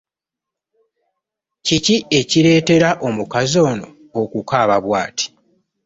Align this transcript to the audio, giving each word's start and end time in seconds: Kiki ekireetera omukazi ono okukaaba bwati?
Kiki 1.65 1.95
ekireetera 2.19 2.89
omukazi 3.07 3.59
ono 3.71 3.87
okukaaba 4.21 4.77
bwati? 4.85 5.25